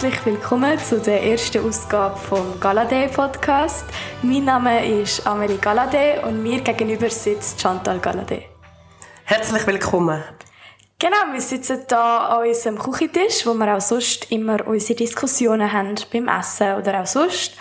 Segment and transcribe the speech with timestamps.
[0.00, 3.84] Herzlich willkommen zu der ersten Ausgabe vom Galadé Podcast.
[4.22, 8.44] Mein Name ist Amelie Galadé und mir gegenüber sitzt Chantal Galadé.
[9.24, 10.24] Herzlich willkommen.
[10.98, 15.96] Genau, wir sitzen hier an unserem Küchentisch, wo wir auch sonst immer unsere Diskussionen haben
[16.10, 17.52] beim Essen oder auch sonst.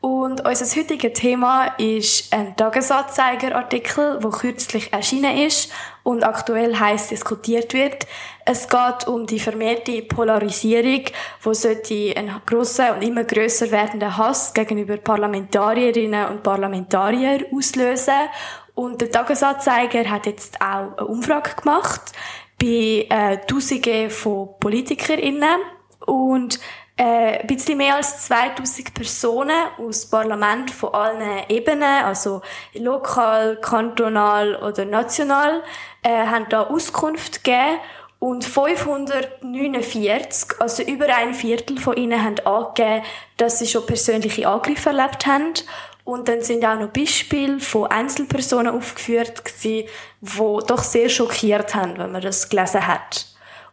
[0.00, 5.72] Und unser heutiges Thema ist ein Tagesanzeiger-Artikel, der kürzlich erschienen ist
[6.04, 8.06] und aktuell heiß diskutiert wird.
[8.44, 11.04] Es geht um die vermehrte Polarisierung,
[11.42, 18.28] wo sollte einen grossen und immer grösser werdenden Hass gegenüber Parlamentarierinnen und Parlamentariern auslösen.
[18.76, 22.12] Und der Tagesanzeiger hat jetzt auch eine Umfrage gemacht
[22.60, 25.58] bei äh, Tausenden von PolitikerInnen
[26.06, 26.60] und
[26.98, 32.42] äh, ein bisschen mehr als 2000 Personen aus Parlament von allen Ebenen, also
[32.74, 35.62] lokal, kantonal oder national,
[36.02, 37.78] äh, haben da Auskunft gegeben
[38.18, 43.04] und 549, also über ein Viertel von ihnen, haben angegeben,
[43.36, 45.54] dass sie schon persönliche Angriffe erlebt haben.
[46.02, 49.86] Und dann sind auch noch Beispiele von Einzelpersonen aufgeführt, die
[50.20, 53.26] doch sehr schockiert haben, wenn man das gelesen hat.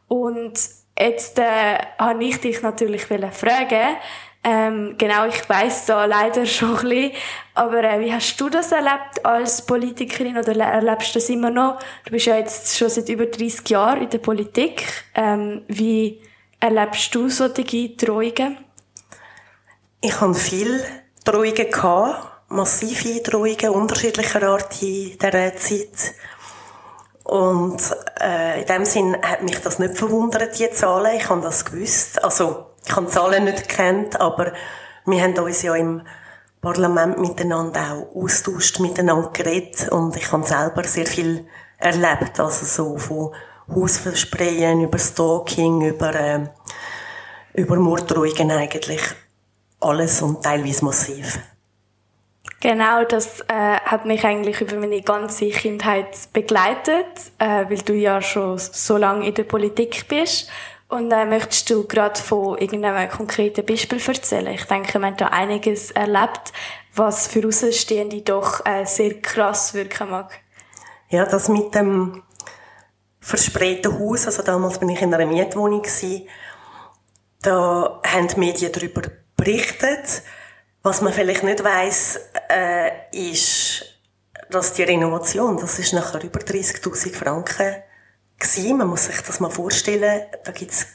[0.10, 0.60] Und
[0.98, 3.98] Jetzt äh, habe ich dich natürlich fragen.
[4.48, 7.12] Ähm, genau, ich weiß da leider schon ein bisschen,
[7.56, 11.80] aber äh, wie hast du das erlebt als Politikerin oder erlebst du das immer noch?
[12.06, 14.86] Du bist ja jetzt schon seit über 30 Jahren in der Politik.
[15.16, 16.22] Ähm, wie
[16.60, 18.58] erlebst du solche Drohungen?
[20.02, 20.84] Ich habe viele
[21.24, 26.14] Drohungen gehabt, massive Drohungen unterschiedlicher Art in dieser Zeit.
[27.26, 27.82] Und
[28.22, 31.18] äh, in dem Sinn hat mich das nicht verwundert, die Zahlen.
[31.18, 32.24] Ich habe das gewusst.
[32.24, 34.54] Also, ich habe Zahlen nicht gekannt, aber
[35.06, 36.04] wir haben uns ja im
[36.62, 41.48] Parlament miteinander auch austauscht, miteinander geredet und ich habe selber sehr viel
[41.78, 43.36] erlebt, also so von
[43.74, 46.48] Hausversprechen über Stalking, über, äh,
[47.54, 49.02] über Morddrohungen eigentlich.
[49.80, 51.40] Alles und teilweise massiv.
[52.66, 57.06] Genau, das äh, hat mich eigentlich über meine ganze Kindheit begleitet,
[57.38, 60.50] äh, weil du ja schon so lange in der Politik bist.
[60.88, 64.48] Und äh, möchtest du gerade von irgendeinem konkreten Beispiel erzählen?
[64.48, 66.54] Ich denke, man hat da einiges erlebt,
[66.96, 70.32] was für Außenstehende doch äh, sehr krass wirken mag.
[71.10, 72.24] Ja, das mit dem
[73.20, 76.28] versprayten Haus, also damals bin ich in einer Mietwohnung gewesen,
[77.44, 79.04] da haben die Medien darüber
[79.38, 80.24] berichtet,
[80.86, 83.86] was man vielleicht nicht weiss, äh, ist,
[84.50, 87.76] dass die Renovation, das ist nachher über 30.000 Franken
[88.38, 88.78] gewesen.
[88.78, 90.24] Man muss sich das mal vorstellen.
[90.44, 90.88] Da gibt's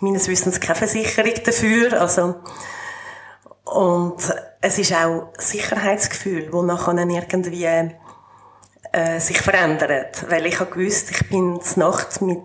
[0.00, 2.00] meines Wissens keine Versicherung dafür.
[2.00, 2.36] Also,
[3.64, 4.16] und
[4.60, 7.90] es ist auch Sicherheitsgefühl, das nachher irgendwie
[8.92, 10.24] äh, sich verändert.
[10.28, 12.44] Weil ich habe gewusst, ich bin Nacht mit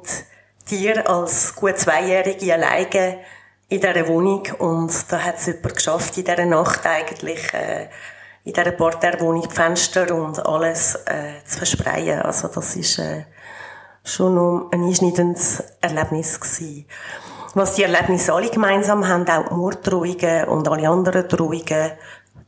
[0.70, 3.20] dir als gut Zweijährige alleine
[3.68, 7.88] in dieser Wohnung und da hat es jemand geschafft, in dieser Nacht eigentlich äh,
[8.46, 12.22] in dieser Parterre-Wohnung die Fenster und alles äh, zu verspreien.
[12.22, 13.26] Also das ist äh,
[14.04, 16.86] schon noch ein einschneidendes Erlebnis gewesen.
[17.56, 21.92] Was die Erlebnisse alle gemeinsam haben, auch Morddrohungen und alle anderen Drohungen,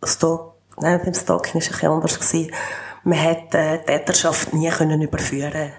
[0.03, 2.19] Stalk, nein, beim Stalking war es ein bisschen anders.
[2.19, 2.51] Gewesen.
[3.03, 5.71] Man hat äh, die Täterschaft nie können überführen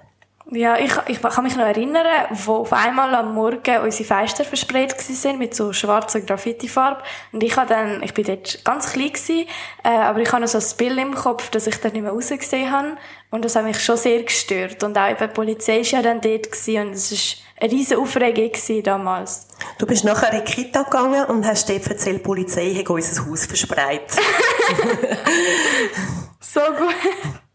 [0.50, 4.98] ja, ich, ich kann mich noch erinnern, wo auf einmal am Morgen unsere Fenster versprayt
[4.98, 7.02] sind mit so schwarzer Graffiti-Farbe.
[7.32, 9.46] Und ich habe dann, ich bin dort ganz klein gewesen,
[9.84, 12.12] äh, aber ich habe noch so ein Bild im Kopf, dass ich dann nicht mehr
[12.12, 12.96] rausgesehen habe.
[13.30, 14.82] Und das hat mich schon sehr gestört.
[14.82, 18.00] Und auch eben die Polizei war ja dann dort gewesen, und es war eine riesige
[18.00, 19.48] Aufregung damals.
[19.78, 23.26] Du bist nachher in die Kita gegangen und hast dort erzählt, die Polizei hat unser
[23.26, 24.10] Haus verspreit.
[26.40, 27.47] so gut.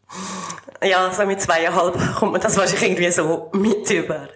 [0.84, 4.28] Ja, so mit zweieinhalb kommt man das wahrscheinlich irgendwie so mit über.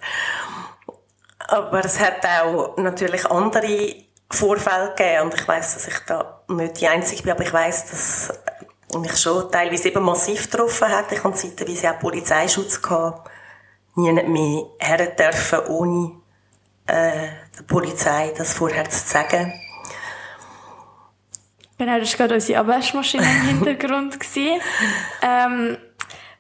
[1.48, 3.96] Aber es hat auch natürlich andere
[4.30, 7.90] Vorfälle gegeben und ich weiß, dass ich da nicht die Einzige bin, aber ich weiß,
[7.90, 8.34] dass
[9.00, 11.12] mich schon teilweise eben massiv getroffen hat.
[11.12, 13.30] Ich hatte zeitweise auch Polizeischutz gehabt.
[13.96, 16.12] Nie mehr her dürfen, ohne
[16.86, 17.28] äh,
[17.58, 19.54] der Polizei das vorher zu sagen.
[21.78, 24.18] Genau, das war gerade unsere Abwaschmaschine im Hintergrund.
[25.22, 25.78] ähm,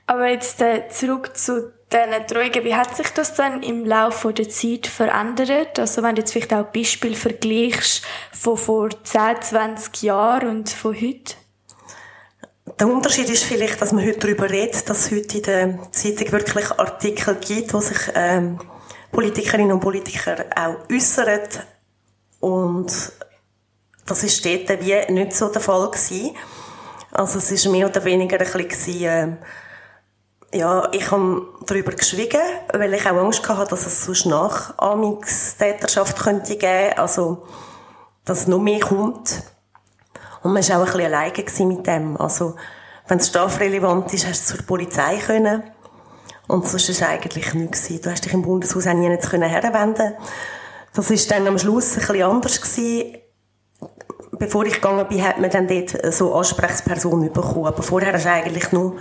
[0.07, 2.63] aber jetzt äh, zurück zu diesen Drohungen.
[2.63, 5.79] Wie hat sich das dann im Laufe der Zeit verändert?
[5.79, 10.95] Also wenn du jetzt vielleicht auch Beispiel vergleichst von vor 10, 20 Jahren und von
[10.95, 11.35] heute?
[12.79, 16.31] Der Unterschied ist vielleicht, dass man heute darüber redet, dass es heute in der Zeitung
[16.31, 18.59] wirklich Artikel gibt, wo sich ähm,
[19.11, 21.47] Politikerinnen und Politiker auch äußern.
[22.39, 22.91] Und
[24.07, 26.35] das ist dort wie nicht so der Fall gewesen.
[27.11, 29.37] Also es ist mehr oder weniger ein bisschen, äh,
[30.53, 32.41] ja, ich habe darüber geschwiegen,
[32.73, 37.45] weil ich auch Angst hatte, dass es sonst Nachahmungstäterschaft könnte geben, also,
[38.23, 39.43] dass noch mehr kommt.
[40.41, 42.17] Und man war auch ein bisschen alleine mit dem.
[42.17, 42.55] Also,
[43.07, 45.63] wenn es strafrelevant ist, hast du zur Polizei können.
[46.47, 47.87] Und sonst war es eigentlich nichts.
[47.87, 50.13] Du hast dich im Bundeshaus auch nie herwenden
[50.93, 53.17] Das war dann am Schluss ein bisschen anders gewesen.
[54.39, 57.67] Bevor ich gegangen bin, hat man dann dort so Ansprechpersonen bekommen.
[57.67, 58.97] Aber vorher du eigentlich nur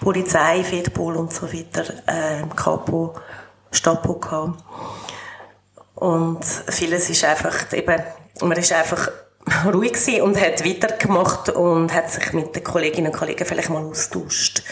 [0.00, 3.14] Polizei, Fedpol und so weiter, äh, Kapo,
[3.70, 4.62] Stapo gehabt.
[5.94, 8.02] Und vieles ist einfach eben,
[8.40, 9.08] man ist einfach
[9.72, 14.62] ruhig und hat weitergemacht und hat sich mit den Kolleginnen und Kollegen vielleicht mal austauscht.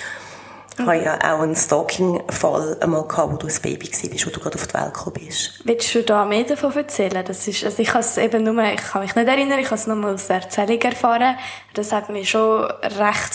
[0.80, 4.40] Ich hatte ja auch einen Stalking-Fall einmal gehabt, wo du ein Baby warst, wo du
[4.40, 5.60] gerade auf die Welt gekommen bist.
[5.64, 7.24] Willst du da mehr davon erzählen?
[7.24, 9.76] Das ist, also ich kann es eben nur, ich kann mich nicht erinnern, ich habe
[9.76, 11.36] es nur mal aus der Erzählung erfahren.
[11.74, 13.32] Das hat mich schon recht,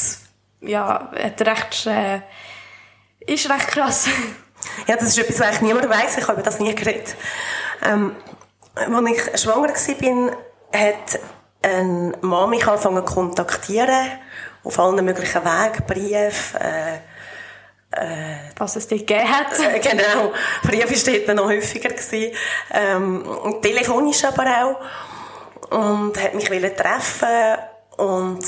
[0.62, 2.22] ja, hat recht, äh,
[3.26, 4.08] ist recht krass.
[4.88, 6.18] Ja, das ist etwas, was eigentlich niemand weiss.
[6.18, 7.16] Ich habe über das nie geredet.
[7.84, 8.16] Ähm,
[8.76, 10.32] als ich schwanger war,
[10.74, 11.20] hat
[11.62, 14.12] eine Mama mich angefangen zu kontaktieren,
[14.64, 16.98] auf allen möglichen Wegen, Briefe, äh,
[17.92, 19.60] äh, was es dort gegeben hat.
[19.60, 20.32] Äh, genau.
[20.64, 21.92] Briefe war dort noch häufiger.
[22.74, 23.26] Ähm,
[23.62, 24.46] telefonisch aber
[25.70, 25.78] auch.
[25.78, 27.58] Und hat mich treffen
[27.98, 28.46] und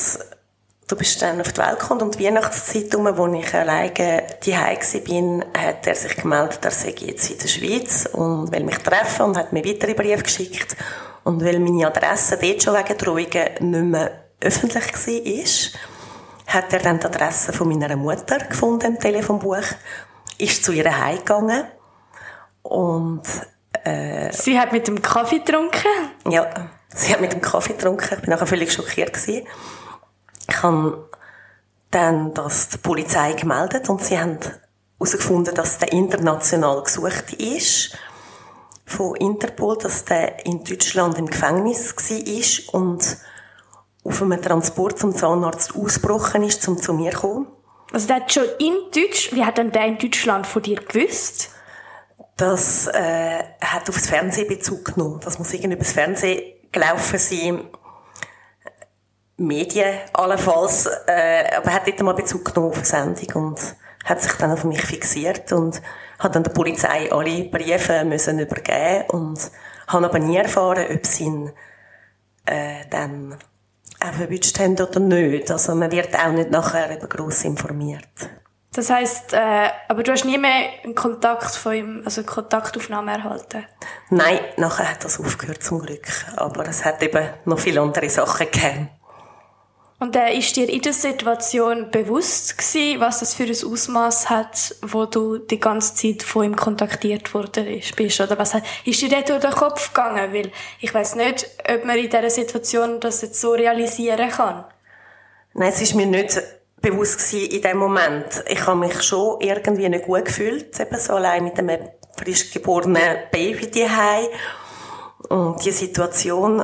[0.87, 5.45] du bist dann auf die Welt gekommen und die Weihnachtszeit, wo ich alleine daheim bin,
[5.57, 9.37] hat er sich gemeldet, er sei jetzt in der Schweiz und will mich treffen und
[9.37, 10.75] hat mir weitere Briefe geschickt
[11.23, 15.81] und weil meine Adresse dort schon wegen Drohungen nicht mehr öffentlich war,
[16.47, 19.63] hat er dann die Adresse von meiner Mutter gefunden im Telefonbuch,
[20.37, 21.65] ist zu ihr heimgegangen
[22.61, 23.23] und
[23.83, 25.87] äh, Sie hat mit dem Kaffee getrunken?
[26.29, 28.15] Ja, sie hat mit dem Kaffee getrunken.
[28.15, 29.47] Ich bin nachher völlig schockiert gewesen.
[30.49, 31.09] Ich habe
[31.91, 34.39] dann das der Polizei gemeldet und sie haben
[34.97, 37.97] herausgefunden, dass der international gesucht ist
[38.85, 43.17] von Interpol, dass der in Deutschland im Gefängnis war und
[44.07, 47.47] auf einem Transport zum Zahnarzt ausgebrochen ist, um zu mir zu kommen.
[47.91, 51.51] Also der hat schon in Deutsch, wie hat denn der in Deutschland von dir gewusst?
[52.35, 55.19] Das äh, hat auf das Fernsehen Bezug genommen.
[55.23, 57.63] Das muss irgendwie über das Fernsehen gelaufen sein.
[59.37, 64.21] Medien allenfalls, äh, aber er hat dort mal Bezug genommen auf eine Sendung und hat
[64.21, 65.81] sich dann auf mich fixiert und
[66.17, 69.51] hat dann der Polizei alle Briefe müssen übergeben und
[69.87, 71.51] habe aber nie erfahren, ob sie ihn
[72.45, 73.37] äh, dann
[74.13, 75.51] verwünscht haben oder nicht.
[75.51, 78.07] Also man wird auch nicht nachher über gross informiert.
[78.73, 83.11] Das heisst, äh, aber du hast nie mehr einen Kontakt von ihm, also eine Kontaktaufnahme
[83.11, 83.65] erhalten?
[84.11, 86.07] Nein, nachher hat das aufgehört zum Glück.
[86.35, 88.89] Aber es hat eben noch viele andere Sachen gegeben.
[89.99, 94.75] Und äh, ist dir in der Situation bewusst gewesen, was das für ein Ausmaß hat,
[94.83, 98.21] wo du die ganze Zeit von ihm kontaktiert worden bist?
[98.21, 100.33] Oder was hat, ist dir dort durch den Kopf gegangen?
[100.33, 104.65] Weil ich weiß nicht, ob man in dieser Situation das jetzt so realisieren kann.
[105.55, 106.43] Nein, es ist mir nicht
[106.79, 108.43] bewusst gewesen in dem Moment.
[108.47, 113.17] Ich habe mich schon irgendwie nicht gut gefühlt, eben so allein mit einem frisch geborenen
[113.31, 114.27] Baby daheim.
[115.29, 116.63] Und die Situation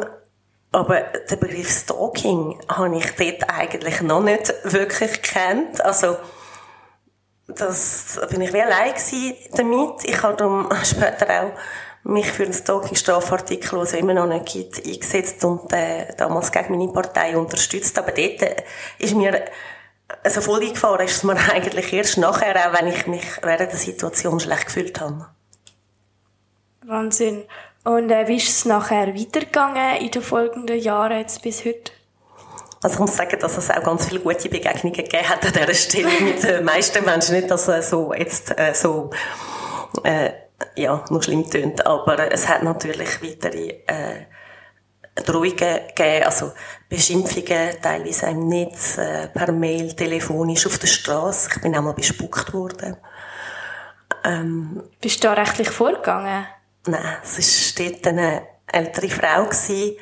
[0.74, 5.84] aber den Begriff Stalking habe ich dort eigentlich noch nicht wirklich kennt.
[5.84, 6.18] Also,
[7.48, 8.94] das bin ich wie allein
[9.56, 10.04] damit.
[10.04, 11.52] Ich habe darum später auch
[12.04, 16.78] mich für einen Stalking-Strafartikel, den es immer noch nicht gibt, eingesetzt und äh, damals gegen
[16.78, 17.98] meine Partei unterstützt.
[17.98, 18.64] Aber dort äh,
[19.00, 19.46] ist mir
[20.24, 23.80] also voll eingefahren ist es mir eigentlich erst nachher, auch wenn ich mich während der
[23.80, 25.28] Situation schlecht gefühlt habe.
[26.86, 27.46] Wahnsinn.
[27.84, 31.92] Und äh, wie ist es nachher weitergegangen in den folgenden Jahren jetzt bis heute?
[32.82, 35.74] Also ich muss sagen, dass es auch ganz viele gute Begegnungen gegeben hat an dieser
[35.74, 37.36] Stelle mit den meisten Menschen.
[37.36, 39.10] Nicht, dass es so jetzt äh, so
[40.04, 40.32] äh,
[40.76, 44.26] ja, noch schlimm tönt, aber es hat natürlich weitere äh,
[45.16, 46.52] Drohungen gegeben, also
[46.90, 51.50] Beschimpfungen, teilweise im Netz, äh, per Mail, telefonisch, auf der Straße.
[51.56, 52.98] Ich bin auch mal bespuckt worden.
[54.24, 56.48] Ähm, Bist du da rechtlich vorgegangen?
[56.86, 59.98] Nein, es war dort eine ältere Frau, die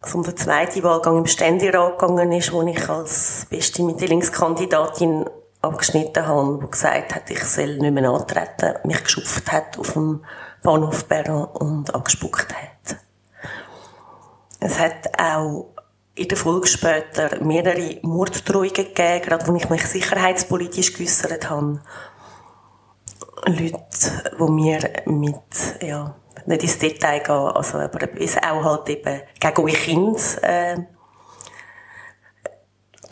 [0.00, 5.24] also um den zweiten Wahlgang im Ständerat gegangen ist, wo ich als beste Mitteilungskandidatin
[5.60, 10.24] abgeschnitten habe, die gesagt hat, ich soll nicht mehr antreten, mich geschupft hat auf dem
[10.64, 12.96] Bahnhof Bern und angespuckt hat.
[14.58, 15.66] Es hat auch
[16.14, 21.80] in der Folge später mehrere Morddrohungen gegeben, gerade wo ich mich sicherheitspolitisch geäussert habe.
[23.46, 23.78] Leute,
[24.38, 26.14] die mir mit, ja,
[26.46, 30.76] nicht ins Detail gehen, also, aber es auch halt eben gegen eure Kinder, äh,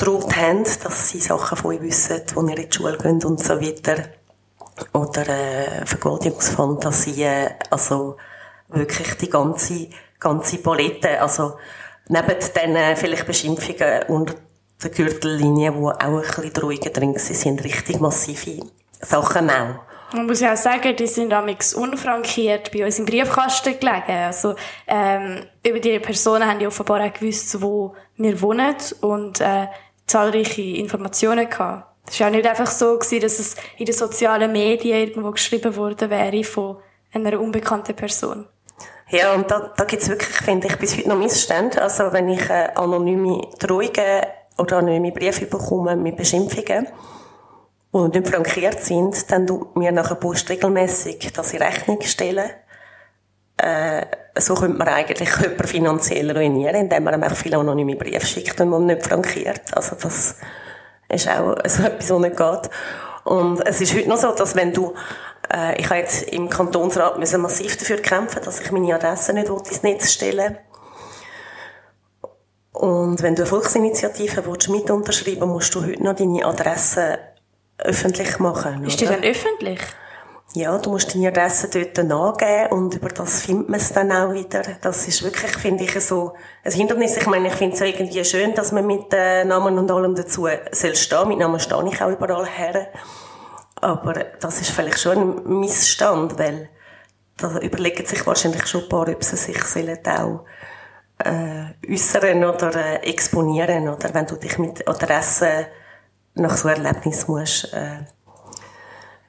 [0.00, 3.42] gedroht haben, dass sie Sachen von euch wissen, wo ihr in die Schule geht und
[3.42, 4.04] so weiter.
[4.94, 8.16] Oder äh, Vergewaltigungsfantasien, also
[8.68, 11.20] wirklich die ganze, ganze Palette.
[11.20, 11.58] Also
[12.08, 14.34] neben den äh, vielleicht Beschimpfungen unter
[14.82, 18.66] der Gürtellinie, wo auch ein bisschen Drohungen drin sind, richtig massive
[19.02, 19.89] Sachen auch.
[20.12, 24.10] Man muss ja auch sagen, die sind damals unfrankiert bei uns im Briefkasten gelegen.
[24.10, 24.54] Also,
[24.86, 29.68] ähm, über die Personen haben die offenbar auch gewusst, wo wir wohnen und äh,
[30.06, 31.86] zahlreiche Informationen gehabt.
[32.08, 35.76] Es war auch nicht einfach so, gewesen, dass es in den sozialen Medien irgendwo geschrieben
[35.76, 36.78] worden wäre von
[37.12, 38.46] einer unbekannten Person.
[39.10, 41.82] Ja, und da, da gibt es wirklich, finde ich, bis heute noch Missstände.
[41.82, 44.22] Also wenn ich äh, anonyme Drohungen
[44.58, 46.86] oder anonyme Briefe bekomme mit Beschimpfungen,
[47.92, 52.50] die nicht frankiert sind, dann tut mir nachher Post regelmässig das in Rechnung stellen.
[53.56, 54.06] Äh,
[54.38, 58.70] so könnte man eigentlich jemanden finanziell ruinieren, indem man auch viele anonyme Briefe schickt und
[58.70, 59.62] man nicht frankiert.
[59.72, 60.36] Also das
[61.08, 62.70] ist auch so etwas, was nicht geht.
[63.24, 64.94] Und es ist heute noch so, dass wenn du,
[65.52, 69.48] äh, ich habe jetzt im Kantonsrat müssen massiv dafür kämpfen, dass ich meine Adresse nicht
[69.48, 70.56] ins Netz stellen
[72.72, 77.18] Und wenn du eine Volksinitiative willst, mit unterschreiben musst du heute noch deine Adresse
[77.84, 78.84] öffentlich machen.
[78.84, 79.80] Ist die dann öffentlich?
[80.54, 84.32] Ja, du musst deine Adresse dort angeben und über das findet man es dann auch
[84.32, 84.62] wieder.
[84.80, 86.34] Das ist wirklich, finde ich, so
[86.64, 87.16] ein Hindernis.
[87.16, 90.48] Ich meine, ich finde es irgendwie schön, dass man mit äh, Namen und allem dazu
[90.72, 91.28] soll stehen.
[91.28, 92.88] Mit Namen stehe ich auch überall her.
[93.76, 96.68] Aber das ist vielleicht schon ein Missstand, weil
[97.36, 100.44] da überlegen sich wahrscheinlich schon ein paar, ob sie sich sollen auch
[101.18, 103.88] äh, äußern oder äh, exponieren.
[103.88, 105.66] Oder wenn du dich mit Adressen
[106.40, 108.04] nach so Erlebnis musst, äh,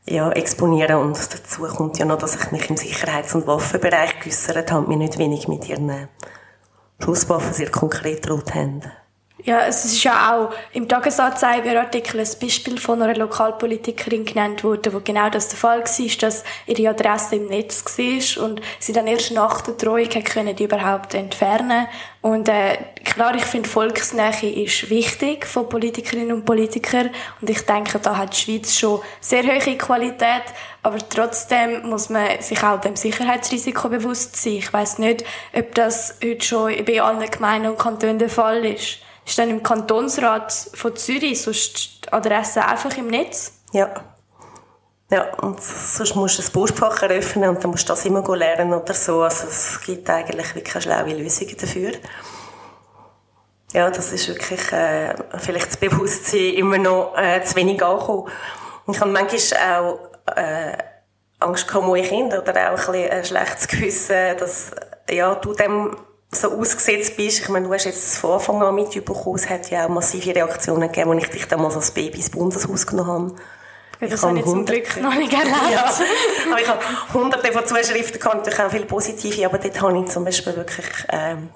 [0.05, 0.97] ja, exponieren.
[0.97, 4.97] Und dazu kommt ja noch, dass ich mich im Sicherheits- und Waffenbereich geäussert habe, mir
[4.97, 6.09] nicht wenig mit ihren
[7.03, 8.81] Schusswaffen sehr konkret droht haben.
[9.43, 14.99] Ja, es ist ja auch im Tagesanzeigerartikel ein Beispiel von einer Lokalpolitikerin genannt worden, wo
[14.99, 19.31] genau das der Fall war, dass ihre Adresse im Netz war und sie dann erst
[19.31, 21.87] nach der Drohung können die überhaupt entfernen
[22.21, 27.09] Und äh, klar, ich finde Volksnähe ist wichtig von Politikerinnen und Politikern
[27.41, 30.43] und ich denke, da hat die Schweiz schon sehr hohe Qualität,
[30.83, 34.53] aber trotzdem muss man sich auch dem Sicherheitsrisiko bewusst sein.
[34.53, 38.81] Ich weiß nicht, ob das heute schon bei allen Gemeinden und Kantonen der Fall ist
[38.81, 43.53] ist dann im Kantonsrat von Zürich sonst die Adresse einfach im Netz?
[43.73, 43.89] Ja.
[45.11, 48.73] Ja, und sonst musst du ein Postfach eröffnen und dann musst du das immer lernen
[48.73, 49.21] oder so.
[49.23, 51.91] Also es gibt eigentlich wirklich eine schlaue Lösungen dafür.
[53.73, 58.29] Ja, das ist wirklich äh, vielleicht das Bewusstsein immer noch äh, zu wenig angekommen.
[58.87, 59.99] Ich habe manchmal auch
[60.35, 60.77] äh,
[61.39, 64.71] Angst gehabt, meine Kinder oder auch ein, ein schlechtes Gewissen, dass
[65.09, 65.97] ja, du dem
[66.33, 67.39] so ausgesetzt bist.
[67.39, 70.91] Ich meine, du hast jetzt von Anfang an mitbekommen, es hat ja auch massive Reaktionen
[70.91, 73.35] gegeben, als ich dich damals als Baby ins Bundeshaus genommen habe.
[73.99, 75.55] Ja, das habe ich zum Glück noch nicht erlebt.
[75.71, 75.93] ja,
[76.51, 76.79] aber ich habe
[77.13, 80.87] hunderte von Zuschriften gehabt, natürlich auch viele positive, aber dort habe ich zum Beispiel wirklich,
[81.09, 81.49] ähm,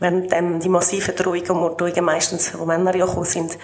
[0.00, 3.58] während dem, die massiven Drohungen und Morddrohungen meistens von Männern ja gekommen sind,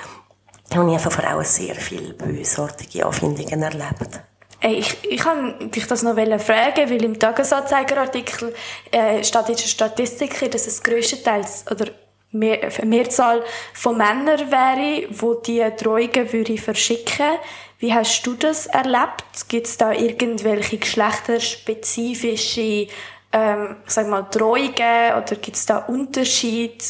[0.72, 4.20] habe ich einfach von Frauen sehr viele bösartige Anfindungen erlebt.
[4.64, 8.54] Ey, ich, ich kann dich das noch fragen, weil im Tagesanzeigerartikel
[8.90, 11.84] äh, steht in der Statistik, dass es grösstenteils oder
[12.30, 13.44] mehr, eine Mehrzahl
[13.74, 17.36] von Männern wäre, die diese Drohungen würde verschicken
[17.78, 19.26] Wie hast du das erlebt?
[19.48, 22.86] Gibt es da irgendwelche geschlechterspezifische
[23.32, 26.82] ähm, sag mal, Drohungen oder gibt es da Unterschiede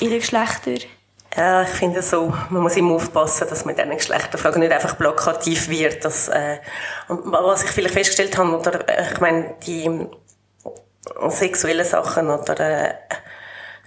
[0.00, 0.78] in den Geschlechtern?
[1.36, 5.68] Ja, ich finde so, man muss immer aufpassen, dass man diesen Geschlechterfragen nicht einfach plakativ
[5.68, 6.04] wird.
[6.04, 6.58] Dass, äh,
[7.08, 10.08] und was ich vielleicht festgestellt habe, oder, äh, ich meine, die
[11.28, 12.94] sexuellen Sachen oder äh,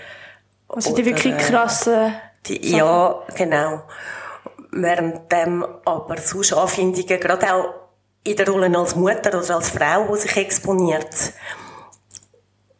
[0.68, 2.14] Also die oder, wirklich äh, krassen
[2.46, 3.82] die, Ja, genau.
[4.72, 7.85] Während dem aber sonst Anfindungen, gerade auch
[8.26, 11.32] in der Rolle als Mutter oder als Frau, die sich exponiert,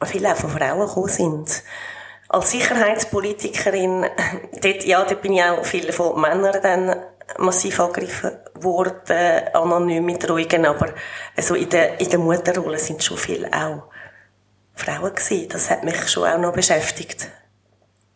[0.05, 1.63] viele auch von Frauen gekommen sind.
[2.29, 4.07] Als Sicherheitspolitikerin,
[4.63, 6.97] dort, ja, dort bin ich auch viele von Männern dann
[7.39, 10.91] massiv angegriffen worden, anonym mit Ruhigen, aber
[11.37, 13.85] also in der, in der Mutterrolle sind schon viele auch
[14.75, 15.49] Frauen gewesen.
[15.49, 17.29] Das hat mich schon auch noch beschäftigt.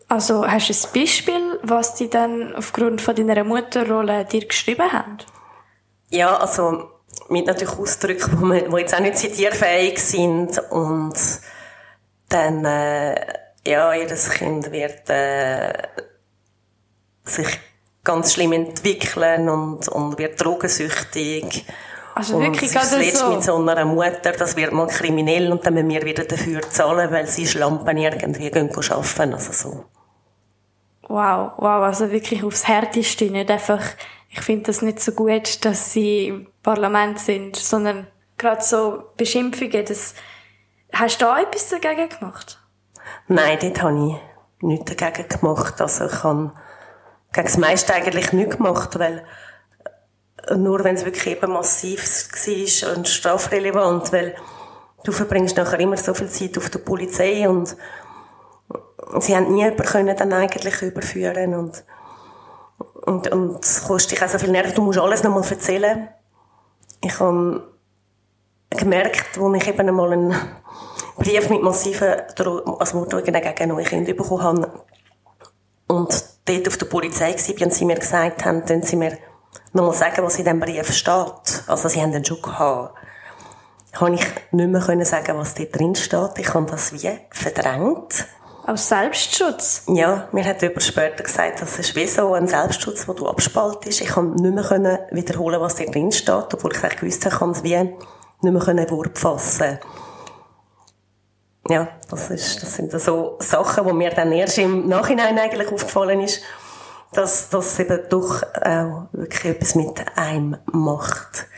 [0.09, 5.19] Also hast du ein Beispiel, was die dann aufgrund von deiner Mutterrolle dir geschrieben haben?
[6.11, 6.91] Ja, also
[7.31, 11.15] mit natürlich Ausdrücken, die, jetzt auch nicht zitierfähig sind und
[12.29, 13.15] dann, äh,
[13.67, 15.73] ja, jedes Kind wird äh,
[17.25, 17.61] sich
[18.03, 21.65] ganz schlimm entwickeln und, und wird drogensüchtig
[22.15, 23.31] Also und wirklich das gerade so.
[23.31, 27.11] mit so einer Mutter, das wird mal kriminell und dann müssen wir wieder dafür zahlen,
[27.11, 29.85] weil sie Schlampen irgendwie gehen arbeiten, also so.
[31.03, 33.83] Wow, wow, also wirklich aufs Härteste, nicht einfach,
[34.31, 38.07] ich finde das nicht so gut, dass sie im Parlament sind, sondern
[38.39, 40.15] gerade so Beschimpfungen, das,
[40.93, 42.61] hast du da etwas dagegen gemacht?
[43.27, 45.81] Nein, dort habe ich nichts dagegen gemacht.
[45.81, 46.53] Also ich habe
[47.33, 49.25] gegen das meiste eigentlich nichts gemacht, weil
[50.47, 54.37] äh, nur wenn es wirklich eben massiv war und strafrelevant, weil
[55.05, 57.77] du verbringst nachher immer so viel Zeit auf der Polizei und
[59.19, 61.85] sie haben nie jemanden können dann eigentlich überführen und
[63.07, 66.09] und, und es kostet dich auch so viel Nerven, du musst alles nochmal erzählen.
[67.03, 67.67] Ich habe
[68.71, 70.35] gemerkt, als ich eben einmal einen
[71.17, 72.15] Brief mit massiven
[72.79, 74.85] also Morddrohungen gegen neue Kinder bekommen habe
[75.87, 79.19] und dort auf der Polizei war und sie mir gesagt haben, können sie mir
[79.73, 81.65] nochmal sagen, was in diesem Brief steht.
[81.67, 82.95] Also sie haben den schon gehabt.
[83.95, 86.39] Habe ich nicht mehr sagen, was dort drin steht.
[86.39, 88.27] Ich habe das wie verdrängt.
[88.71, 89.83] Aus Selbstschutz?
[89.89, 94.01] Ja, mir hat jemand später gesagt, das ist wie so ein Selbstschutz, den du abspaltest.
[94.01, 97.51] Ich kann nicht mehr wiederholen, was da drin steht, obwohl ich gewusst habe, ich kann
[97.51, 97.99] es wie nicht
[98.43, 99.81] mehr können Wort fassen.
[101.69, 106.21] Ja, das ist, das sind so Sachen, die mir dann erst im Nachhinein eigentlich aufgefallen
[106.21, 106.41] ist,
[107.13, 111.49] dass das eben doch auch wirklich etwas mit einem macht.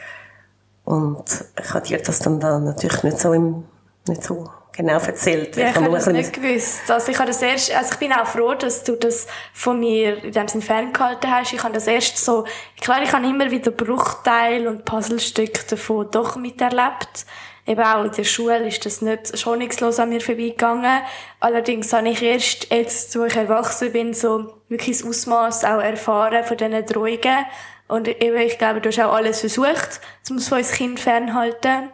[0.86, 3.64] Und ich dir das dann, dann natürlich nicht so im,
[4.08, 5.56] nicht so genau erzählt.
[5.56, 6.90] Ja, ich habe das nicht gewusst.
[6.90, 10.22] Also ich habe das erst, also ich bin auch froh, dass du das von mir
[10.24, 11.52] in dem Sinne ferngehalten hast.
[11.52, 12.44] Ich habe das erst so,
[12.80, 17.26] klar, ich habe immer wieder Bruchteile und Puzzlestücke davon doch miterlebt.
[17.64, 21.02] Eben auch in der Schule ist das nicht schonungslos an mir vorbeigegangen.
[21.38, 26.42] Allerdings habe ich erst jetzt, wo ich erwachsen bin, so wirklich das Ausmaß auch erfahren
[26.44, 27.46] von diesen Drohungen.
[27.86, 31.90] Und eben, ich glaube, du hast auch alles versucht, um es von uns Kind fernhalten.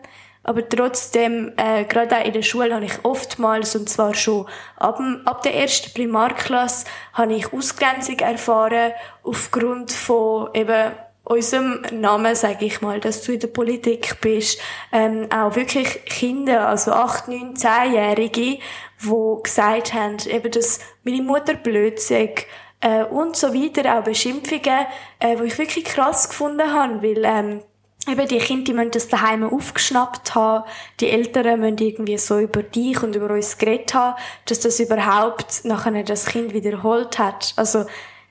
[0.48, 4.98] Aber trotzdem, äh, gerade auch in der Schule habe ich oftmals, und zwar schon ab,
[5.26, 10.92] ab der ersten Primarklasse, habe ich Ausgrenzung erfahren aufgrund von eben
[11.24, 14.58] unserem Namen, sage ich mal, dass du in der Politik bist.
[14.90, 18.58] Ähm, auch wirklich Kinder, also 8, 9, 10-Jährige,
[19.02, 22.34] die gesagt haben, eben, dass meine Mutter blöd sei,
[22.80, 24.86] äh, und so weiter, auch Beschimpfungen,
[25.18, 27.60] äh, wo ich wirklich krass gefunden habe, weil ähm,
[28.08, 30.64] eben die Kinder, müssen das daheim aufgeschnappt haben,
[31.00, 34.16] die Eltern müssen irgendwie so über dich und über uns geredet haben,
[34.46, 37.52] dass das überhaupt nachher das Kind wiederholt hat.
[37.56, 37.84] Also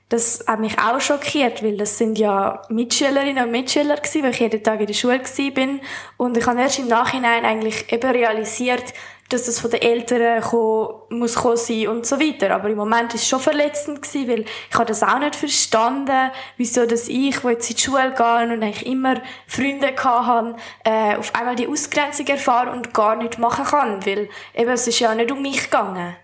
[0.08, 4.40] das hat mich auch schockiert, weil das sind ja Mitschülerinnen und Mitschüler gewesen, weil ich
[4.40, 5.20] jeden Tag in der Schule
[5.54, 5.80] bin
[6.16, 8.94] und ich habe erst im Nachhinein eigentlich eben realisiert,
[9.28, 12.54] dass das von den Eltern kommen, muss kommen sein und so weiter.
[12.54, 16.30] Aber im Moment ist es schon verletzend gewesen, weil ich habe das auch nicht verstanden,
[16.56, 21.16] wieso dass ich, wo jetzt in die Schule gehe und eigentlich immer Freunde hatte, äh,
[21.16, 25.14] auf einmal die Ausgrenzung erfahren und gar nicht machen kann, weil eben es ist ja
[25.14, 26.16] nicht um mich gegangen.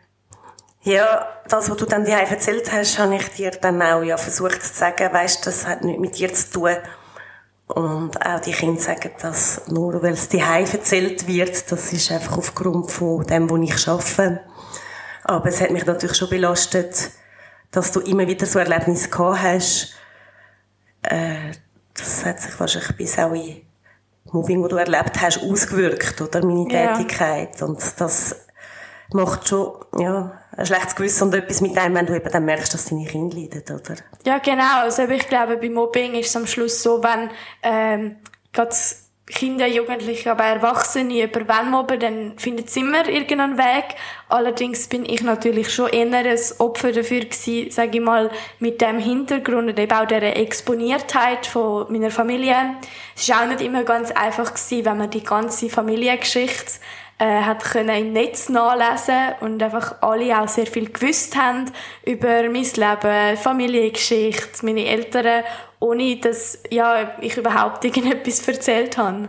[0.83, 4.63] Ja, das, was du dann dir erzählt hast, habe ich dir dann auch ja versucht
[4.63, 6.77] zu sagen, weißt, das hat nichts mit dir zu tun.
[7.67, 11.71] Und auch die Kinder sagen das nur, weil es die erzählt wird.
[11.73, 14.41] Das ist einfach aufgrund von dem, wo ich arbeite.
[15.25, 17.11] Aber es hat mich natürlich schon belastet,
[17.71, 19.95] dass du immer wieder so Erlebnisse gehabt hast.
[21.03, 21.53] Äh,
[21.95, 23.63] das hat sich wahrscheinlich bis auch in
[24.27, 26.45] Mobbing, wo du erlebt hast, ausgewirkt, oder?
[26.45, 26.97] Meine Ja.
[26.97, 27.63] Tätigkeit.
[27.63, 28.47] Und das
[29.13, 32.75] macht schon, ja, ein schlechtes Gewissen und etwas mit einem, wenn du eben dann merkst,
[32.75, 33.97] dass deine Kinder leiden, oder?
[34.25, 34.83] Ja, genau.
[34.83, 37.31] Also ich glaube, bei Mobbing ist es am Schluss so, wenn
[37.63, 38.17] ähm,
[38.53, 38.75] gerade
[39.27, 43.97] Kinder, Jugendliche, aber Erwachsene über wen mobben, dann findet es immer irgendeinen Weg.
[44.29, 48.99] Allerdings bin ich natürlich schon eher ein Opfer dafür gewesen, sage ich mal, mit dem
[48.99, 52.77] Hintergrund und eben auch der Exponiertheit von meiner Familie.
[53.17, 56.73] Es war auch nicht immer ganz einfach gewesen, wenn man die ganze Familiengeschichte
[57.19, 61.71] äh, hat können im Netz nachlesen und einfach alle auch sehr viel gewusst haben
[62.05, 65.45] über mein Leben, Familiengeschichte, meine Eltern,
[65.81, 69.29] ohne dass ja, ich überhaupt irgendetwas erzählt habe.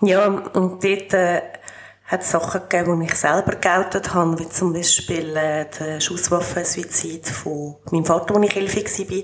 [0.00, 1.42] Ja, und dort äh,
[2.06, 7.28] hat es Sachen gegeben, die ich selber geoutet habe, wie zum Beispiel äh, der Schusswaffensuizid
[7.28, 9.22] von meinem Vater, als ich elf war.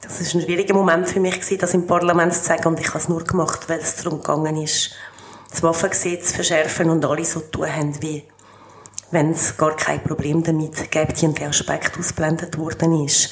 [0.00, 2.68] Das war ein schwieriger Moment für mich, das im Parlament zu sagen.
[2.68, 4.94] Und ich habe es nur gemacht, weil es darum gegangen ist,
[5.50, 8.24] das Waffengesetz verschärfen und alle so tun haben, wie
[9.10, 13.30] wenn es gar kein Problem damit gibt, und der Aspekt ausblendet worden ist.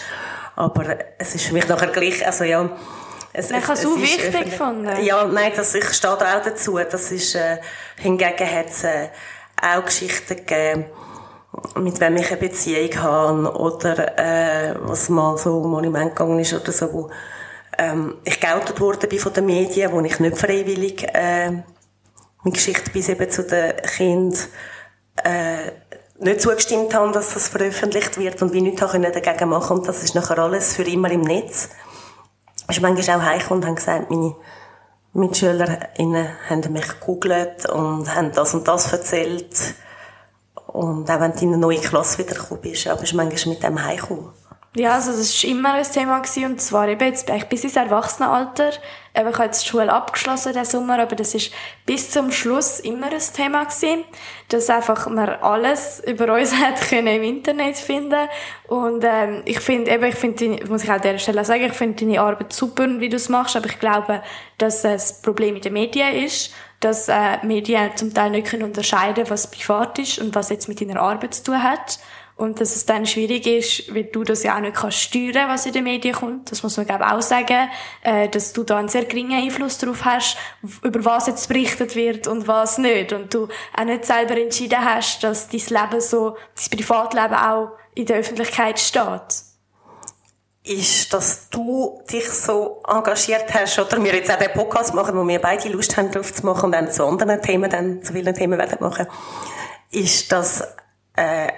[0.57, 2.70] Aber es ist für mich nachher gleich, also ja,
[3.33, 5.05] es, Ich habe es auch wichtig gefunden.
[5.05, 6.79] Ja, nein, das, ich stehe da auch dazu.
[6.79, 7.59] Das ist, äh,
[7.96, 9.09] hingegen hat es äh,
[9.61, 10.85] auch Geschichten gegeben,
[11.81, 16.55] mit wem ich eine Beziehung habe oder äh, was mal so um Monument gegangen ist
[16.55, 17.11] oder so, wo
[17.77, 21.62] ähm, ich geoutet worden bin von den Medien, wo ich nicht freiwillig äh,
[22.44, 24.38] meine Geschichte bis eben zu den Kindern
[25.22, 25.72] äh,
[26.18, 30.14] nicht zugestimmt haben, dass das veröffentlicht wird und wie nichts dagegen machen und das ist
[30.14, 31.70] nachher alles für immer im Netz.
[32.70, 34.35] Ich bin manchmal auch heimgekommen und haben gesagt, meine
[35.12, 39.74] MitschülerInnen haben mich gegoogelt und haben das und das erzählt.
[40.66, 43.85] Und auch wenn du in eine neue Klasse wiedergekommen bist, aber ich manchmal mit dem
[43.85, 44.30] heimgekommen.
[44.76, 48.72] Ja, also das war immer ein Thema gewesen, und zwar eben jetzt bis ins Erwachsenenalter.
[49.16, 51.53] Eben, ich habe jetzt die Schule abgeschlossen diesen Sommer, aber das ist
[51.87, 54.05] bis zum Schluss immer ein Thema gewesen,
[54.48, 58.29] dass einfach man alles über uns hat können im Internet finden
[58.66, 61.74] und ähm, ich finde eben, ich finde, muss ich auch an dieser Stelle sagen, ich
[61.74, 64.22] finde deine Arbeit super, wie du es machst, aber ich glaube,
[64.59, 69.24] dass das Problem in den Medien ist, dass äh, Medien zum Teil nicht können unterscheiden
[69.29, 71.98] was privat ist und was jetzt mit deiner Arbeit zu tun hat.
[72.37, 75.66] Und dass es dann schwierig ist, weil du das ja auch nicht kannst steuern, was
[75.66, 76.50] in den Medien kommt.
[76.50, 77.68] Das muss man, glaube auch sagen,
[78.03, 80.37] äh, dass du da einen sehr geringen Einfluss darauf hast,
[80.83, 83.12] über was jetzt berichtet wird und was nicht.
[83.12, 88.07] Und du auch nicht selber entschieden hast, dass dein Leben so, dein Privatleben auch in
[88.07, 89.45] der Öffentlichkeit steht.
[90.64, 95.27] Ist, dass du dich so engagiert hast, oder wir jetzt auch den Podcast machen, wo
[95.27, 98.35] wir beide Lust haben, drauf zu machen und dann zu anderen Themen, dann zu vielen
[98.35, 99.07] Themen werden machen,
[99.90, 100.62] ist das,
[101.17, 101.49] äh,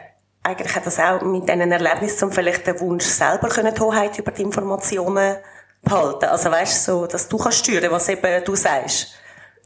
[0.43, 4.33] eigentlich hat das auch mit diesen Erlebnissen vielleicht den Wunsch, selber können die Hoheit über
[4.33, 5.37] die Informationen
[5.83, 6.27] behalten.
[6.27, 9.17] Also weißt du, so, dass du kannst steuern, was eben du sagst.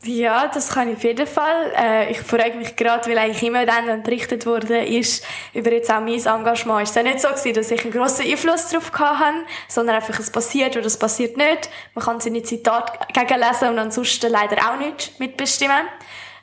[0.02, 1.72] Ja, das kann ich auf jeden Fall.
[1.76, 5.90] Äh, ich frage mich gerade, weil eigentlich immer dann, wenn berichtet wurde, ist über jetzt
[5.90, 8.90] auch mein Engagement, ist es ja nicht so gewesen, dass ich einen grossen Einfluss darauf
[8.94, 11.68] hatte, sondern einfach, es passiert oder es passiert nicht.
[11.94, 15.86] Man kann seine Zitate gegenlesen und ansonsten leider auch nicht mitbestimmen.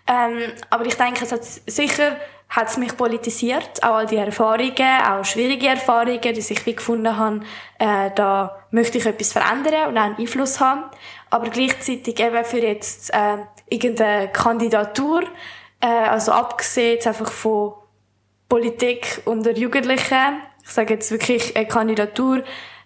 [0.06, 2.18] Ähm, aber ich denke, es hat sicher
[2.50, 7.18] hat es mich politisiert, auch all die Erfahrungen, auch schwierige Erfahrungen, die ich wie gefunden
[7.18, 7.42] habe,
[7.78, 10.84] äh, da möchte ich etwas verändern und auch einen Einfluss haben.
[11.30, 13.38] Aber gleichzeitig eben für jetzt äh,
[13.70, 15.24] irgendeine Kandidatur,
[15.82, 17.74] äh, also abgesehen jetzt einfach von
[18.48, 22.44] Politik unter Jugendlichen, ich sage jetzt wirklich eine Kandidatur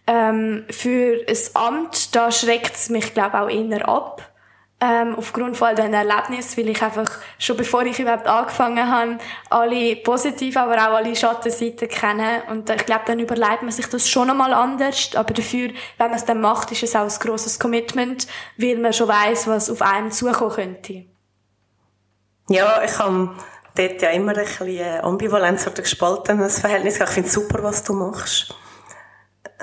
[0.07, 4.30] ähm, für ein Amt, da schreckt es mich glaube auch eher ab
[4.81, 9.19] ähm, aufgrund von all diesen Erlebnissen, weil ich einfach schon bevor ich überhaupt angefangen habe,
[9.49, 12.41] alle positiv, aber auch alle Schattenseiten kenne.
[12.49, 15.15] Und ich glaube, dann überlegt man sich das schon einmal anders.
[15.15, 18.25] Aber dafür, wenn man es dann macht, ist es auch ein grosses Commitment,
[18.57, 21.05] weil man schon weiß, was auf einem zukommen könnte.
[22.49, 23.35] Ja, ich habe
[23.75, 26.99] dort ja immer ein bisschen Ambivalenz oder gespaltenes Verhältnis.
[26.99, 28.55] Ich finde es super, was du machst.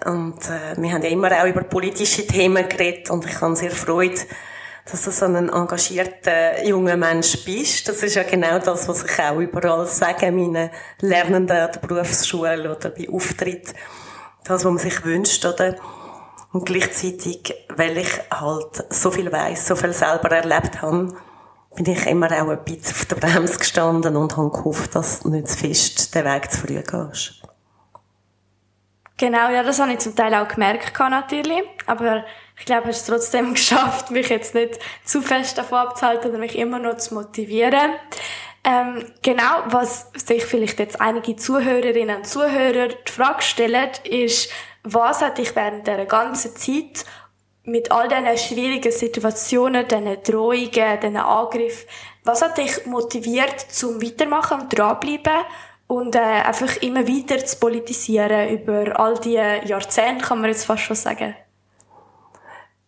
[0.07, 3.73] Und äh, wir haben ja immer auch über politische Themen geredet und ich habe sehr
[3.73, 4.21] Freude,
[4.91, 7.89] dass du so ein engagierter junger Mensch bist.
[7.89, 10.71] Das ist ja genau das, was ich auch überall sage, meinen
[11.01, 13.75] Lernenden an der Berufsschule oder bei Auftritt.
[14.45, 15.77] Das, was man sich wünscht, oder?
[16.53, 21.15] Und gleichzeitig, weil ich halt so viel weiß, so viel selber erlebt habe,
[21.77, 25.29] bin ich immer auch ein bisschen auf der Bremse gestanden und habe gehofft, dass du
[25.29, 27.43] nicht zu fest den Weg zu früh gehst.
[29.19, 31.65] Genau, ja, das habe ich zum Teil auch gemerkt, natürlich.
[31.87, 32.25] Aber
[32.59, 36.79] ich glaube, es trotzdem geschafft, mich jetzt nicht zu fest davon abzuhalten oder mich immer
[36.79, 37.93] noch zu motivieren.
[38.65, 44.51] Ähm, genau, was sich vielleicht jetzt einige Zuhörerinnen und Zuhörer die Frage stellen, ist,
[44.83, 47.05] was hat dich während der ganzen Zeit
[47.63, 51.87] mit all diesen schwierigen Situationen, diesen Drohungen, diesen Angriffen,
[52.25, 55.45] was hat dich motiviert zum Weitermachen und dranbleiben
[55.87, 60.83] und äh, einfach immer weiter zu politisieren über all die Jahrzehnte, kann man jetzt fast
[60.83, 61.35] schon sagen?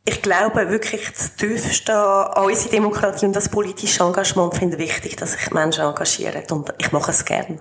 [0.04, 5.16] Ich glaube wirklich, das Tiefste an unsere Demokratie und das politische Engagement finde ich wichtig,
[5.16, 6.42] dass sich Menschen engagieren.
[6.50, 7.60] Und ich mache es gern.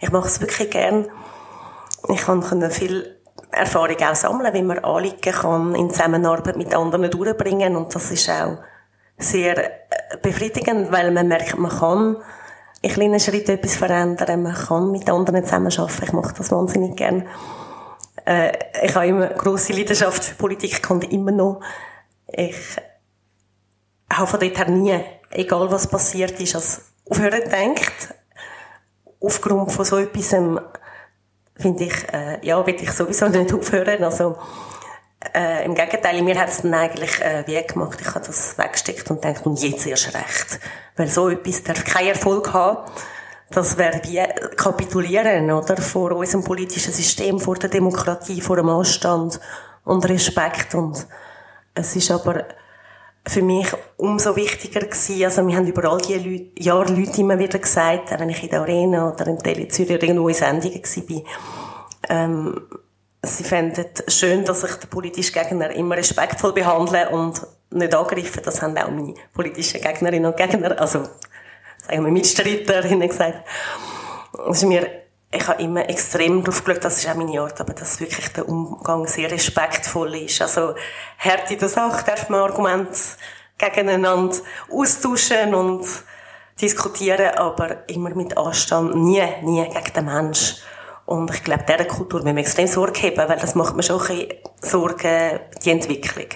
[0.00, 1.06] Ich mache es wirklich gern.
[2.08, 3.18] Ich kann viel
[3.50, 7.76] Erfahrung auch sammeln, wie man Anliegen kann in Zusammenarbeit mit anderen durchbringen.
[7.76, 8.58] Und das ist auch
[9.16, 12.16] sehr äh, befriedigend, weil man merkt, man kann
[12.82, 16.04] in kleinen Schritten etwas verändern, man kann mit anderen zusammenarbeiten.
[16.04, 17.26] Ich mache das wahnsinnig gern
[18.28, 21.60] äh, ich habe immer grosse Leidenschaft für Politik und immer noch.
[22.26, 22.56] Ich
[24.12, 28.14] habe von dort her nie, egal was passiert ist, als aufhören gedacht.
[29.20, 30.60] Aufgrund von so etwas, ähm,
[31.56, 34.04] finde ich, äh, ja, will ich sowieso nicht aufhören.
[34.04, 34.36] Also,
[35.34, 37.98] äh, Im Gegenteil, mir hat es dann eigentlich äh, wie gemacht.
[38.00, 40.60] Ich habe das weggesteckt und gedacht, und jetzt erst recht.
[40.96, 42.84] Weil so etwas darf keinen Erfolg haben
[43.50, 44.22] das wäre wie
[44.56, 45.76] kapitulieren, oder?
[45.78, 49.40] Vor unserem politischen System, vor der Demokratie, vor dem Anstand
[49.84, 50.74] und Respekt.
[50.74, 51.06] Und
[51.74, 52.44] es ist aber
[53.26, 57.38] für mich umso wichtiger gewesen, also wir haben über all die Leute, Jahre Leute immer
[57.38, 61.22] wieder gesagt, wenn ich in der Arena oder im Tele Zürich irgendwo in Sendungen war,
[62.08, 62.60] ähm,
[63.22, 68.40] sie fänden schön, dass ich den politischen Gegner immer respektvoll behandle und nicht angreife.
[68.40, 71.02] Das haben auch meine politischen Gegnerinnen und Gegner, also
[71.88, 73.46] sagen wir Mitstreiterinnen gesagt.
[74.50, 74.86] Ist mir,
[75.30, 78.48] ich habe immer extrem darauf geschaut, das ist auch meine Art, aber dass wirklich der
[78.48, 80.40] Umgang sehr respektvoll ist.
[80.42, 80.74] Also
[81.16, 82.98] Härte der Sache darf man Argumente
[83.56, 84.36] gegeneinander
[84.70, 85.86] austauschen und
[86.60, 90.56] diskutieren, aber immer mit Anstand, nie, nie gegen den Mensch.
[91.06, 94.00] Und ich glaube, dieser Kultur müssen wir extrem Sorge haben, weil das macht mir schon
[94.00, 96.28] ein bisschen Sorgen, die Entwicklung.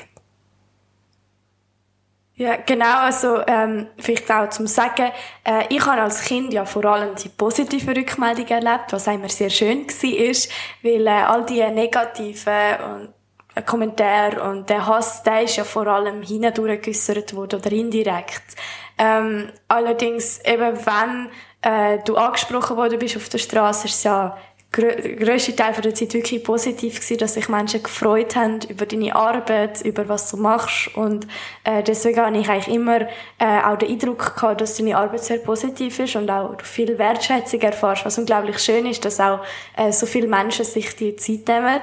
[2.34, 5.10] Ja, genau, also ähm, vielleicht auch zum Sagen,
[5.44, 9.50] äh, ich habe als Kind ja vor allem die positiven Rückmeldungen erlebt, was immer sehr
[9.50, 15.64] schön war, weil äh, all die negativen und Kommentare und der Hass, der ist ja
[15.64, 18.56] vor allem hindurch geäussert worden oder indirekt.
[18.96, 21.28] Ähm, allerdings eben, wenn
[21.60, 24.36] äh, du angesprochen worden bist auf der Straße, ist ja
[24.72, 29.82] grösste Teil der Zeit wirklich positiv gewesen, dass sich Menschen gefreut haben über deine Arbeit,
[29.82, 30.96] über was du machst.
[30.96, 31.26] Und
[31.64, 33.02] äh, deswegen habe ich eigentlich immer
[33.38, 37.61] äh, auch den Eindruck gehabt, dass deine Arbeit sehr positiv ist und auch viel Wertschätzung
[37.61, 39.40] erfährst, was unglaublich schön ist, dass auch
[39.76, 41.80] äh, so viele Menschen sich die Zeit nehmen,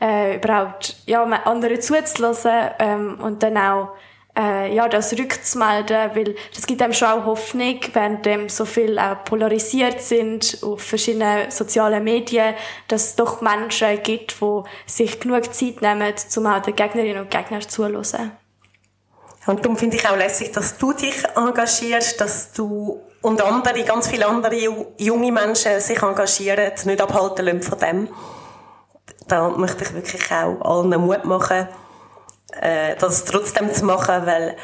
[0.00, 3.90] äh, überhaupt ja, andere zuzulassen ähm, und dann auch
[4.36, 8.98] äh, ja, das rückzumelden, weil das gibt einem schon auch Hoffnung, während dem so viel
[8.98, 12.54] auch polarisiert sind auf verschiedenen sozialen Medien,
[12.88, 17.30] dass es doch Menschen gibt, die sich genug Zeit nehmen, um auch den Gegnerinnen und
[17.30, 18.32] Gegnern zuzuhören.
[19.46, 24.08] Und darum finde ich auch lässig, dass du dich engagierst, dass du und andere, ganz
[24.08, 24.56] viele andere
[24.98, 28.08] junge Menschen sich engagieren, nicht abhalten lassen von dem.
[29.28, 31.68] Da möchte ich wirklich auch allen Mut machen,
[32.60, 34.56] äh, das trotzdem zu machen, weil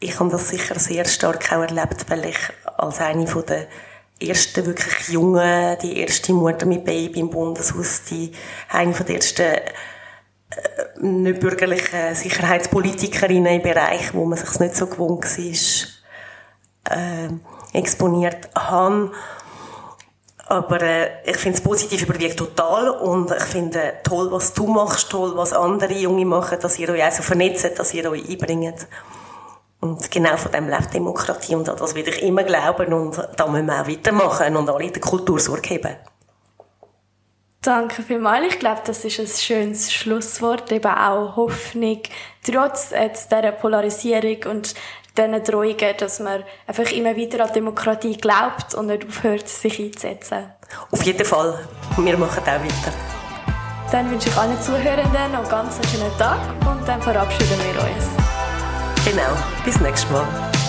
[0.00, 2.38] ich habe das sicher sehr stark auch erlebt, weil ich
[2.76, 3.66] als eine von der
[4.20, 8.32] ersten wirklich jungen, die erste Mutter mit Baby im Bundeshaus, die
[8.68, 9.62] eine von der ersten äh,
[11.00, 19.12] nicht bürgerlichen Sicherheitspolitikerinnen im Bereich, wo man sich nicht so gewohnt war, äh, exponiert habe.
[20.52, 25.08] Aber äh, ich finde es positiv überwiegt total und ich finde toll, was du machst,
[25.08, 28.86] toll, was andere Junge machen, dass ihr euch auch so vernetzt, dass ihr euch einbringt.
[29.80, 33.46] Und genau von dem lebt Demokratie und an das will ich immer glauben und da
[33.46, 35.96] müssen wir auch weitermachen und alle der Kultur Sorge haben.
[37.62, 38.52] Danke vielmals.
[38.52, 40.70] Ich glaube, das ist ein schönes Schlusswort.
[40.70, 42.02] Eben auch Hoffnung,
[42.44, 44.74] trotz jetzt dieser Polarisierung und
[45.16, 50.52] diesen Drohungen, dass man einfach immer wieder an Demokratie glaubt und nicht aufhört, sich einzusetzen.
[50.90, 51.58] Auf jeden Fall.
[51.98, 52.92] Wir machen auch weiter.
[53.90, 58.06] Dann wünsche ich allen Zuhörenden noch ganz einen schönen Tag und dann verabschieden wir uns.
[59.04, 59.36] Genau.
[59.64, 60.61] Bis nächstes Mal.